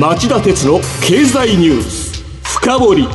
[0.00, 3.08] 町田鉄の経済ニュース深掘り。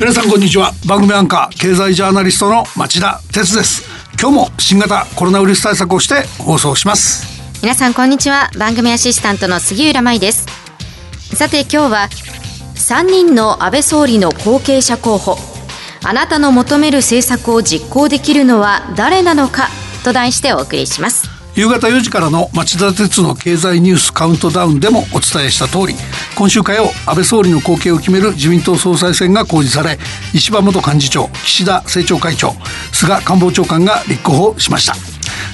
[0.00, 0.72] 皆さんこんにちは。
[0.88, 3.86] 番組アンカー経済ジャーナリストの町田鉄です。
[4.18, 7.26] 今日も新型コロナウイルス対策をして放送します。
[7.60, 8.50] 皆さんこんにちは。
[8.58, 10.46] 番組アシスタントの杉浦舞です。
[11.36, 12.08] さて今日は
[12.76, 15.36] 3人の安倍総理の後継者候補。
[16.04, 19.68] あなたの求める政策を実行できるのは誰なのか
[20.04, 25.94] と題してお送りします夕方4時からの町田鉄の経済ニュースカウントダウンでもお伝えした通り
[26.34, 29.98] 今週火曜安倍総理の後継を決める自民党総裁選が公示され
[30.32, 32.52] 石破元幹事長岸田政調会長
[32.92, 34.94] 菅官房長官が立候補しました。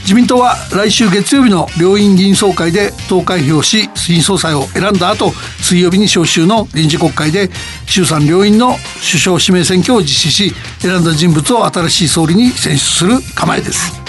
[0.02, 7.50] 自民党は来週月曜日の両院議員総会で投開票し新総裁を選んだ後水曜日に召集の臨時国会で
[7.86, 14.07] 衆参両院の首相指名選挙を実施し選んだ人物を新しい総理に選出する構えです。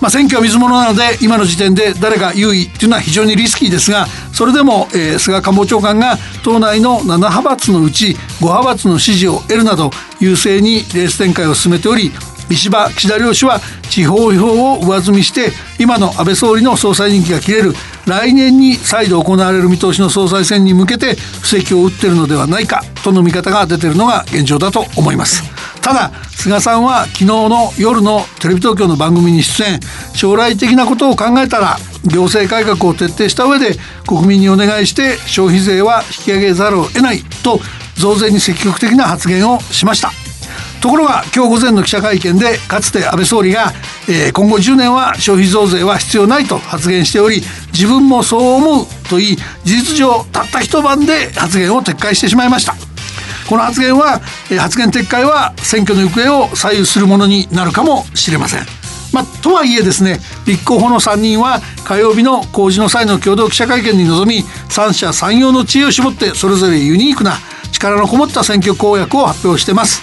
[0.00, 12.10] まあ、選挙は水物なので今の時点で誰が優位っていうのは非常にリスキーですがそれでも、えー、菅官房長官が党内の7派閥のうち5派閥の支持を得るなど優勢にレース展開を進めており
[12.50, 17.72] 石破岸田両氏は地方票を上積みして今の安倍総理の総裁任期が切れる
[18.06, 25.59] 来年に再度行われる見通しの総裁選に向けて布石を打ってるのではないかとの見方が出てるのが現状だと思います。
[25.82, 29.80] ただ菅さんは昨日の夜のテレビ東京の番組に出演。
[30.14, 37.58] 将来的なことを考えたら行政改革を徹底した上で国民にお願いして消費税は引き上げざるを得ないと
[37.96, 40.10] 増税に積極的な発言をしました。
[40.80, 43.72] ところが今日午前の記者会見でかつて安倍総理が、
[44.08, 52.89] えー、今後10年は消費増税は必要ないと発言しており自分もそう思うと言い事実上たった一晩で発言を撤回してしまいました。
[53.50, 58.60] この発言は、え、発言撤回は選挙の行方を左右するものになるかもしれません。
[59.12, 67.32] まあ、とはいえですね立候補の3人は火曜日の公示の際の共同記者会見に臨み三者三様の知恵を絞ってそれぞれユニークな
[67.72, 70.00] 力のこもった選挙公約を発表してます。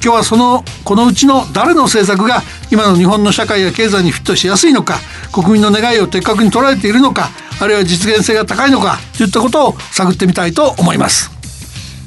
[0.00, 5.00] 今日はそのこのうちの誰の政策が今の日本の社会や経済にフィットしやすいのか
[5.32, 11.33] 国民の願いを的確に捉えているのかあるいは実現性が高いのかといったことを探ってみたいと思います。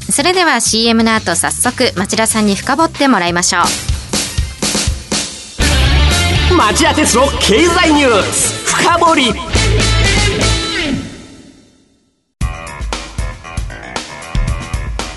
[0.10, 3.64] それでは CM の後早速町田さんに深掘ってもらいましょう。
[6.56, 9.34] 町田鉄の経済ニュース深掘り。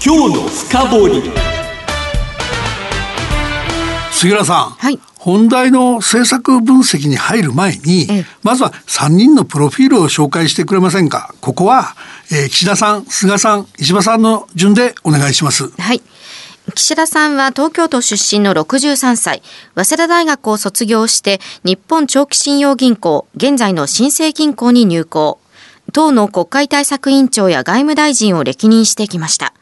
[0.04, 1.49] 今日の深掘り。
[4.20, 8.06] 杉浦さん、はい、本題の政策分析に入る前に、
[8.42, 11.34] まずは3人のプロフィールを紹介してくれませんか？
[11.41, 11.97] ここは、
[12.30, 15.70] えー、岸田さん菅さん石破さんの順でお願いします。
[15.70, 16.03] はい。
[16.75, 19.42] 岸田さんは東京都出身の63歳、
[19.75, 25.41] 早稲田大学を卒業して日本長期信用銀行、現在の新生銀行に入行。
[25.94, 29.54] 党の国会対策委員長や外務大臣を歴任してきました。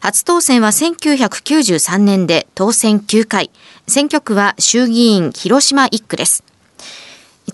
[0.00, 3.50] 初当選は1993年で当選9回。
[3.86, 6.44] 選挙区は衆議院広島1区です。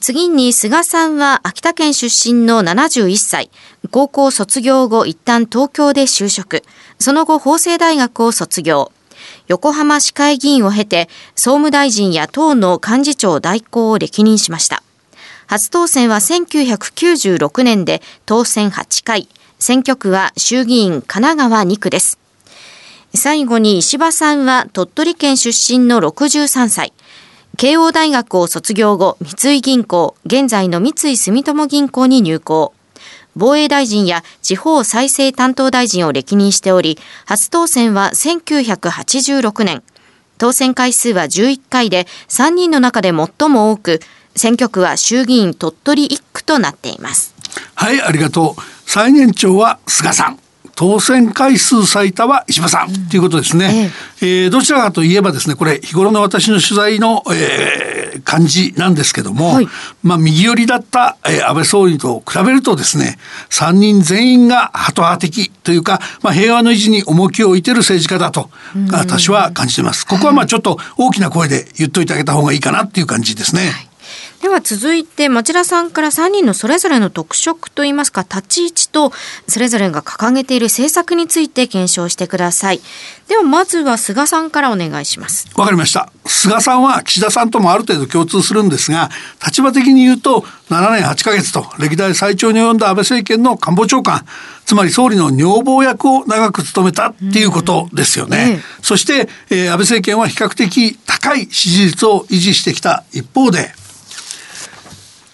[0.01, 3.51] 次に菅さんは秋田県出身の71歳。
[3.91, 6.63] 高校卒業後一旦東京で就職。
[6.99, 8.93] その後法政大学を卒業。
[9.49, 14.83] 横浜市会議員を経て総務大臣や党の幹事長代行を歴任しました。
[15.47, 19.29] 初当選は1996年で当選8回。
[19.59, 22.24] 選挙区は衆議院神奈川2区です。
[23.15, 26.93] 最後に石破さんは鳥取県出身の63歳。
[27.57, 32.75] 慶応大学を卒業後、三井銀行、現在の三井住友銀行に入行。
[33.37, 39.85] 防衛大臣や地方再生担当大臣を歴任しており、初当選は1986年。
[40.37, 44.01] 当選回数は11回で、3人の中で最も多く、
[44.35, 47.33] 選挙区は衆議院鳥取1区となっています。
[47.77, 48.61] はい、ありがとう。
[48.87, 50.44] 最年長は菅さん。
[50.75, 53.09] 当選回数最多は石破さん。
[53.09, 53.91] ということですね、
[54.21, 54.45] ええ。
[54.45, 59.69] えー、どちらかといえばですねこれ日頃の私の取材の、えー、感じなんですけども、はい、
[60.03, 63.19] まあ右寄りだった、えー、安倍総理と比べるとですね
[63.51, 68.51] 3人全員がハト派的というか、まあ、平和の維持に重きを置いてる政治家だと
[68.91, 70.07] 私は感じています。
[70.07, 73.63] ここはまあちょっと大きな声で言っといてあげた方がいいかなっていう感じですね。
[73.63, 73.94] はい
[74.45, 79.11] では続いて町田さんから3人のそれぞれの特色といいますか立ち位置と
[79.49, 82.81] それぞれが掲げている政策について検証してください。
[83.27, 85.49] ではまずは菅さんからお願いします。
[85.57, 86.13] わかりました。
[86.27, 89.09] 菅さんは岸田さんともある程度共通するんですが
[89.43, 94.27] 立場的に言うと7年8ヶ月と歴代最長に及んだ安倍政権の官房長官
[94.67, 98.61] つまり総理の女房役を長く務めたっていうことですよね。
[98.83, 103.73] そして、えー、安倍政権は比較的高い支持率を維持してきた一方で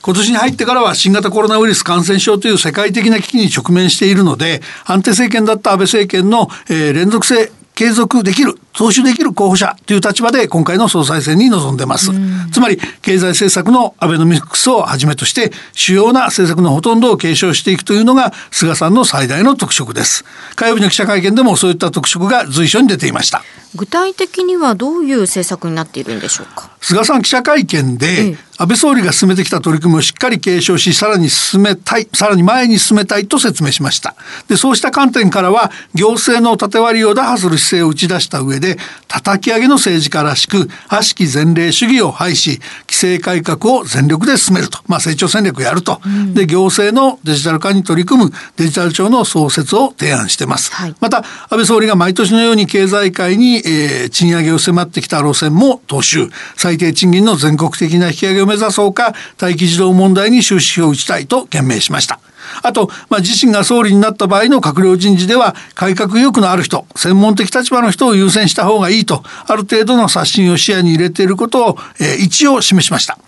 [0.02, 12.10] 今年に入ってからは新型コロナウイルス感染症という世界的な危機に直面しているので安定政権だった安倍政権の、えー、連続性継続できる踏襲できる候補者という立場で今回の総裁選に臨んでます。
[12.52, 20.26] つまり経済政策のアベノミクスをはじめとして主要な政策のほとんどを継承していくというのが菅さんの最大の特色です。
[20.56, 23.42] 火曜日の記者会見でもそういった特色が随所に出ていました。
[23.74, 26.70] 具体的にはどういう政策になっているんでしょうか？
[26.82, 34.14] 菅さん記者会見で、安倍総理が進めてきた取り組みをしっかり継承しさらに進めたいさらに前に進めたいと説明しました。
[34.48, 38.76] でそうした観点からは行政の縦割りを打破する姿勢を打ち出した上で
[39.08, 42.60] 叩き上げの政治家らしく悪しき前例主義を廃し
[43.00, 56.28] 制改革を全力で進めると、まあ、成長戦略をやると、うん、で行政のデジタル化に取り組むデジタル庁の創設を提案してます、はい、また安倍総理が毎年のように経済界に、えー、賃上げを迫ってきた路線も踏襲。
[56.56, 62.20] 最低賃金の全国的な引き上げを目指そうか待機児童問題に終止符を打ちたいと言明しました。
[62.62, 73.18] あと、まあ、自身が総理になった場合の閣僚人事では改革意欲のある人専門的立場の人を優先した方がいいとある程度の刷新を視野に入れていることを、えー、一応示しました。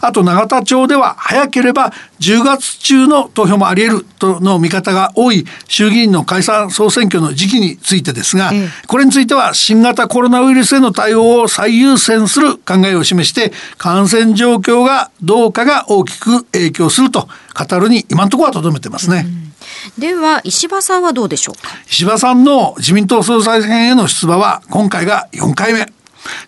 [0.00, 8.52] あと永田町では早ければ10月中の投票もあり得るとの見方が多い衆議院の解散総選挙の時期についてですが、
[8.86, 19.24] これについては新型コロナウイルスへの対応を最優先する考えを示して感染状況がどうかが大きく影響すると語るに今のところはとどめてますね。
[19.26, 20.00] うん。
[20.00, 21.70] では石破さんはどうでしょうか？
[21.88, 25.86] 石破さんの自民党総裁選への出馬は今回が4回目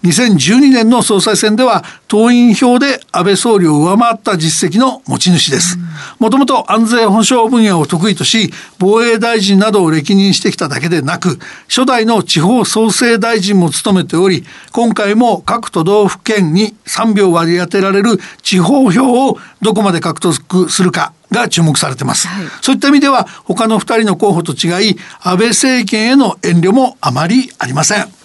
[0.03, 5.79] 2012年の総裁選では党員票で安倍総理を上回った実績の持ち主です。
[6.19, 11.39] もともと安全保障分野を得意とし、防衛大臣などを歴任してきただけでなく、
[11.69, 28.22] 初代の地方創生大臣も務めており、今回も各都道府県に3秒割り当てられる地方票をどこまで獲得するかが注目されてます、はい、そういった意味では他の2人の候補と違い安倍政権への遠慮もあまりありません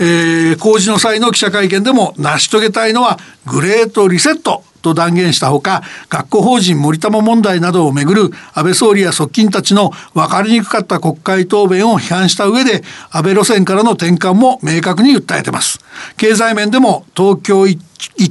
[0.00, 15.80] えー、工事の際の記者会見でも成し遂げたいのはグレートリセットと断言したほか学校法人森友問題などをめぐる安倍総理や側近たちの分かりにくかった国会答弁を批判した上で安倍路線からの転換も明確に訴えてます。
[16.16, 17.80] 経済面でも東京一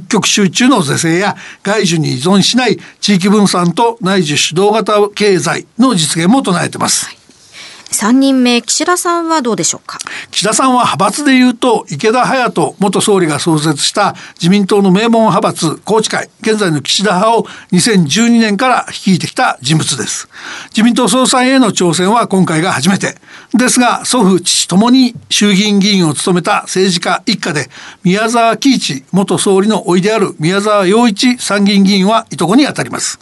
[0.08, 7.17] 極集中の是正や外需に依存しない地域分散と内需主導型経済の実現も唱えてます、はい
[7.90, 9.98] 3人目、岸田さんはどうでしょうか？
[10.30, 20.28] 岸田さんは派閥で言うと、池田隼人元総理が創設した自民党の名門派閥、宏池会、現在の岸田派を2012年から率いてきた人物です。
[20.70, 23.16] 自民党総裁への挑戦は今回が初めて。
[23.54, 27.70] ですが、祖父、父ともに衆議院議員を務めた政治家一家で、
[28.04, 33.18] 宮沢喜一元総理の甥である宮沢洋一参議院議員はいとこにあたります。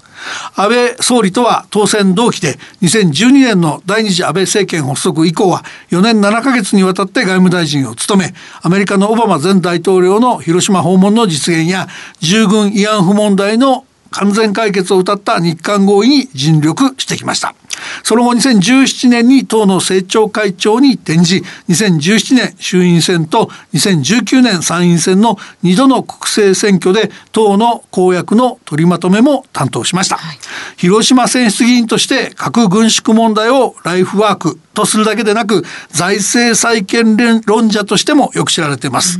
[0.55, 11.88] 安倍総理とは当選同期で2012年の第二次安倍政権発足以降は4年7ヶ月にわたって外務大臣を務めアメリカのオバマ前大統領の広島訪問の実現や
[12.20, 17.55] 従軍慰安婦問題の完全解決を謳った日韓合意に尽力してきました。
[18.03, 30.38] その後2017年に党の政調会長に転じ2017年衆院選と2019年参院選の2度の国政選挙で党の公約の取りまとめも担当しました、はい、
[30.76, 37.16] 広島選出議員として核軍縮問題をライフワークとするだけでなく財政再建
[37.47, 39.18] 論者としてもよく知られています。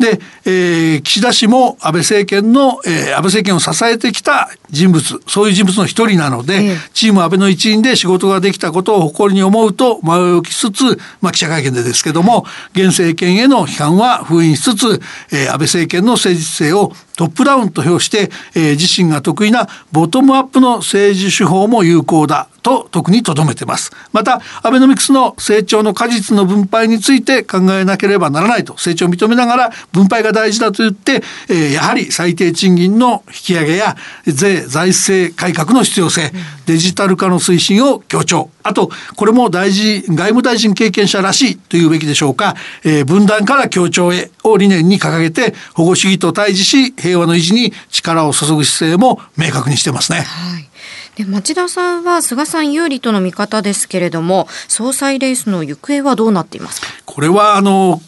[0.00, 15.00] で、えー、岸田氏も安倍政権の、えー、安倍政権を支えてきた人物そういう人物の一人なので、えー、チーム安倍の一員で仕事ができたことを誇りに思うと前置きしつつ、まあ、記者会見でですけども現政権への批判は封印しつつ、
[15.32, 23.92] えー、安倍政権の政治性をトップダウンと評して、えー、自身が得意なボトムアップの政治手法も有効だと特にとどめてます。
[24.12, 36.30] またアベノミクスの成長の果実の分配について考えなければならないと成長を認めながら分配が大事だと言って、えー、やはり最低賃金の引き上げや税財政改革の必要性
[36.66, 38.50] デジタル化の推進を強調。
[38.62, 50.20] あとこれも大事外務大臣経験者らしいというべきでしょうか、えー、分断から協調へを理念に掲げて保護主義と対峙し平和の維持に力を注ぐ姿勢も明確にしてますね。
[50.20, 50.68] はい。
[51.16, 56.88] で町田さんは菅さん有利との見方ですけれども総裁レースの行方はどうなっていますか？
[57.06, 58.02] これはあの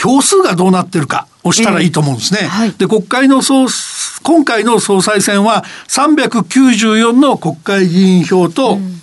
[0.00, 2.40] 票数がどうなってるかをしたらいいと思うんですね。
[2.42, 3.66] えーはい、で国会の総
[4.22, 9.02] 今回の総裁選は394の国会議員票と、うん。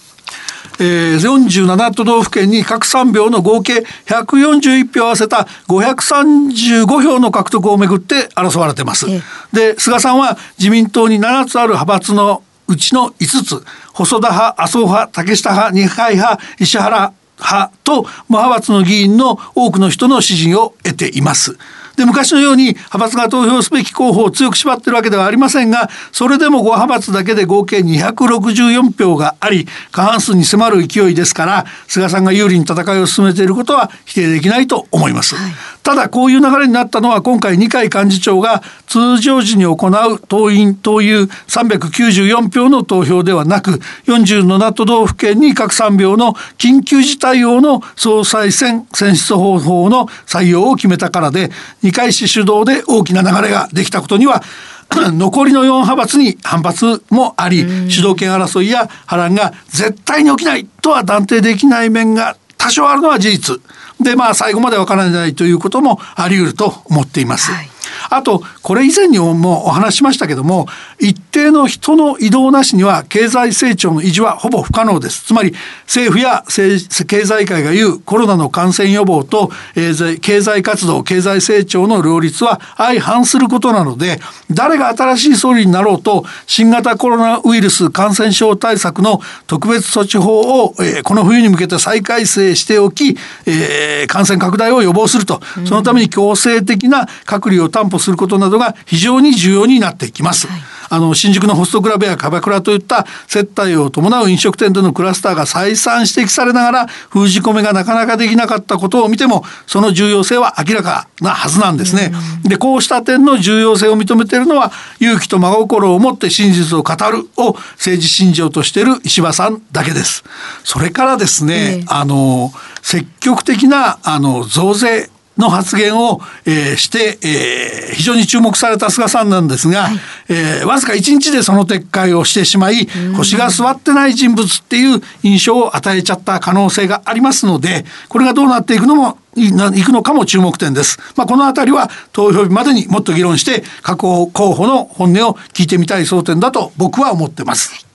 [0.81, 9.05] えー、47都道府県に各3票の合計141票合わせた535票の獲得をめぐって争われてます。
[9.51, 21.57] で菅さんは自民党に7つある派閥のうちの5つ細田派麻生派竹下派二階派石原派と無派閥の議員の多くの人の支持を得ています。
[21.95, 35.35] で昔のように派閥が投票すべき候補を強く縛ってるわけではありませんがそれでも5派閥だけで合計264票があり過半数に迫る勢いですから菅さんが有利に戦いを進めていることは否定できないと思います。
[35.35, 35.51] はい
[35.89, 43.71] ただこういう流れになったのは今回二階幹事長が通常時に行う党員党友394票の投票ではなく
[44.05, 51.49] 47都道府県に各3票の緊急事態用の総裁選選出方法の採用を決めたからで
[51.81, 54.43] 二階氏主導で大きな流れができたことには
[54.93, 63.61] 残りの4派閥に反発もあり主導権争いや波乱が絶対に起きないとは断定できない面が多少あるのは事実。
[63.99, 67.51] でまあ最後までわからないということもあり得ると思っています。
[67.51, 67.78] はい
[68.09, 70.67] あとこれ以前にもお話しましたけども
[70.99, 75.25] 一定の人の移動なしには経済成長の維持はほぼ不可能です。
[75.25, 84.19] つまり政府や経済界が言うコロナの感染予防と、え、経済活動経済成長の両立は相反することなので
[84.51, 95.41] 誰が新しい総理になろうと新型コロナウイルス感染症対策の特別措置法を、え、この冬に向けて再改正しておき、え、感染拡大を予防すると。
[95.65, 100.47] そのために強制的な隔離を担保保することなどが非常に重要になってきます。
[100.47, 112.11] はい、あの新宿のホストクラブやキャバクラといった接待を伴う飲食店でのクラスターが再三指摘されながら封じ込めがなかなかできなかったことを見てもその重要性は明らかなはずなんですね。
[112.43, 120.23] でこうした点の重要性を認めているのは勇気と真心を持って真実を語るを政治信条としている石破さんだけです。
[120.63, 122.51] それからですね、えー、あの
[122.81, 139.51] 積極的なあの増税の発言を、えー、して、えー、非常に注目された菅さんなんですが、はい、えー、わずか1日でその撤回をしてしまい腰が座ってない人物っていう印象を与えちゃった可能性がありますのでこれがどうなっていくのもい
[139.83, 140.99] くのかも注目点です。
[141.15, 147.85] まあ、この辺りは投票日までにもっと議論して各候補の本音を聞いてみたい争点だと僕は思ってます。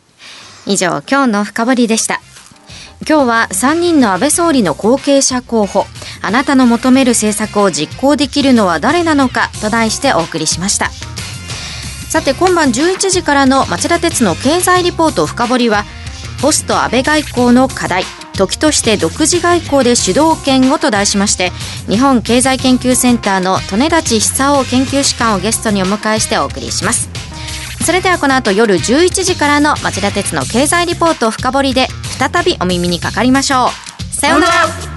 [0.65, 2.23] 以上今日の深掘りでした。
[3.07, 5.85] 今日は3人の安倍総理の後継者候補。
[6.23, 9.51] あなたの求める政策を実行できるのは誰なのか？
[9.61, 10.89] と題してお送りしました。
[12.09, 15.85] さて今晩11時からの町田鉄の経済リポート深掘りは
[16.41, 18.05] ポスト安倍外交の課題。
[18.37, 21.53] 時として独自外交で主導権をと題しまして
[21.89, 27.11] 日本経済研究センターの利根立久夫研究士官をゲストにお迎えしてお送りします。
[27.85, 31.87] それではこの後夜11時からの町田鉄の経済リポート深掘りで
[32.19, 34.15] 再びお耳にかかりましょう。
[34.15, 34.94] さようなら。